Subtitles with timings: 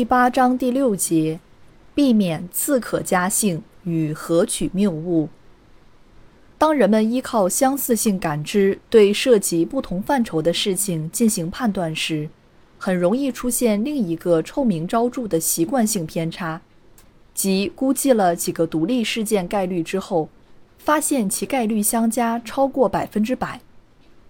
[0.00, 1.40] 第八章第六节，
[1.94, 5.28] 避免自可加性与合取谬误。
[6.56, 12.30] 当人们依靠相似性感知对涉及不同范畴的事情进行判断时，
[12.78, 16.62] 很容易出现另一个臭名昭著的习惯性偏差，
[17.34, 20.30] 即估计了几个独立事件概率之后，
[20.78, 23.60] 发现其概率相加超过百分之百。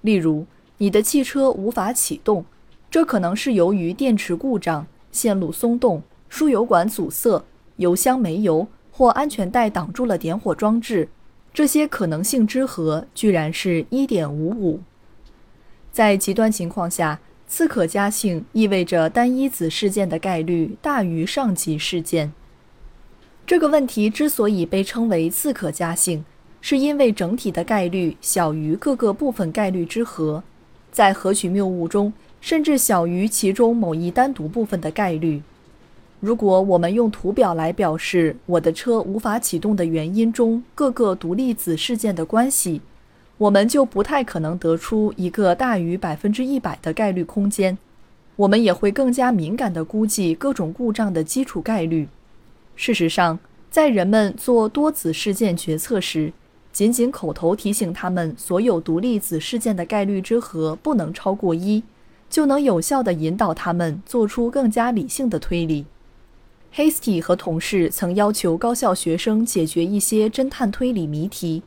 [0.00, 0.44] 例如，
[0.78, 2.44] 你的汽车无法启动，
[2.90, 4.88] 这可能是由于电池故障。
[5.12, 7.44] 线路松动、输油管阻塞、
[7.76, 11.08] 油箱没油或安全带挡住了点火装置，
[11.54, 14.80] 这些可能性之和居然是一点五五。
[15.92, 22.32] 在极端情况下，次可加性意味着单一子事件的概率大于上级事件。
[23.44, 26.24] 这个问题之所以被称为次可加性，
[26.62, 30.42] 是因为整体的概率小于各个部分概率之和，
[30.90, 32.12] 在合取谬误中。
[32.42, 35.40] 甚至小于其中某一单独部分的概率。
[36.18, 42.80] 如果我们用图表来表示我的车无法启动的原因中各个独立子事件的关系，
[43.38, 47.78] 我们就不太可能得出一个大于百分之一百的概率空间。
[48.34, 52.08] 我们也会更加敏感地估计各种故障的基础概率。
[52.74, 53.38] 事实上，
[53.70, 56.32] 在人们做多子事件决策时，
[56.72, 61.82] 仅仅口头提醒他们所有独立子事件的概率之和不能超过一。
[62.32, 65.84] 就能有效地引导他们做出更加理性的推理。
[66.74, 71.62] Hasty 和同事曾要求高校学生解决一些侦探推理谜题。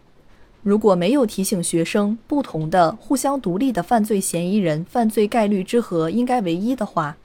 [0.63, 7.15] 如果没有提醒学生不同的、互相独立的犯罪嫌疑人犯罪概率之和应该为一的话，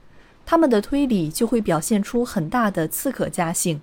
[0.45, 3.81] 他们的推理就会表现出很大的刺可加性。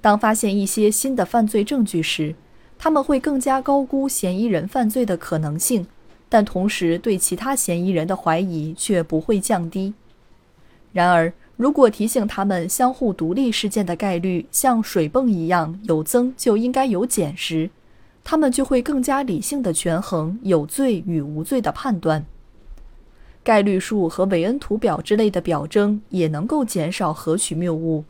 [0.00, 2.34] 当发现一些新的犯罪证据时，
[2.76, 5.86] 他们会更加高估嫌疑人犯罪的可能性。
[6.32, 9.92] 但同时，对其他嫌疑人的怀疑却不会降低。
[10.90, 17.68] 然而，如果提醒他们相互独立事件的概率像水泵一样有增就应该有减时，
[18.24, 22.24] 他们就会更加理性的权衡有罪与无罪的判断。
[23.44, 28.06] 概率数和韦恩图表之类的表征也能够减少何许谬误。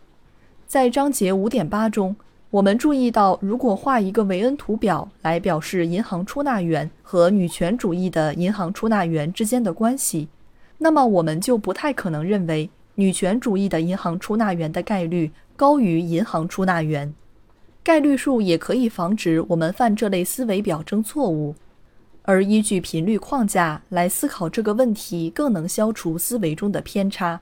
[0.69, 2.15] 在章节五点八中。
[2.53, 10.29] 我们注意到，如果画一个韦恩图表来表示银行出纳员和女权主义的银行出纳员之间的关系，
[10.77, 17.15] 那么我们就不太可能认为女权主义的银行出纳员的概率高于银行出纳员。
[17.83, 21.55] 概率数也可以防止我们犯这类思维表征错误，
[22.21, 27.41] 而依据频率框架来思考这个问题，更能消除思维中的偏差。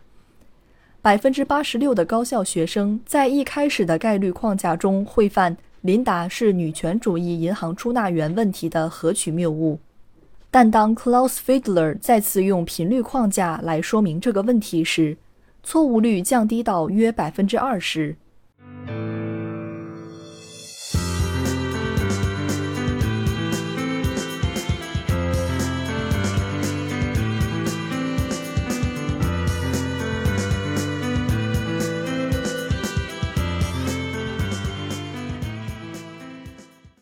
[1.03, 9.79] 百分之八十六的高校学生在一开始的概率框架中会犯琳达是女权主义银行出纳员问题的合取谬误，
[10.51, 15.17] 但当 Klaus Fiedler 再次用频率框架来说明这个问题时，
[15.63, 18.17] 错误率降低到约百分之二十。